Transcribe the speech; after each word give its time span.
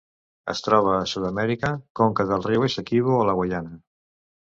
Es 0.53 0.63
troba 0.67 0.93
a 1.01 1.03
Sud-amèrica: 1.11 1.71
conca 2.01 2.27
del 2.35 2.45
riu 2.51 2.69
Essequibo 2.71 3.19
a 3.23 3.33
la 3.33 3.41
Guaiana. 3.43 3.83